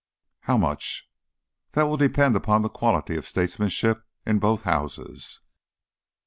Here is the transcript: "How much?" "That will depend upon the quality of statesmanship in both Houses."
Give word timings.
"How 0.39 0.57
much?" 0.57 1.07
"That 1.73 1.83
will 1.83 1.95
depend 1.95 2.35
upon 2.35 2.63
the 2.63 2.69
quality 2.69 3.15
of 3.17 3.27
statesmanship 3.27 4.01
in 4.25 4.39
both 4.39 4.63
Houses." 4.63 5.41